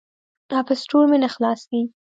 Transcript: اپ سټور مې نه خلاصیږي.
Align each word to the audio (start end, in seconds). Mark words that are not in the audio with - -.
اپ 0.57 0.67
سټور 0.81 1.05
مې 1.11 1.17
نه 1.23 1.29
خلاصیږي. 1.33 1.81